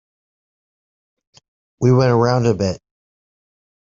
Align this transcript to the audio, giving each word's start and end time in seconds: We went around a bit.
We 1.79 1.91
went 1.91 2.09
around 2.09 2.47
a 2.47 2.55
bit. 2.55 2.81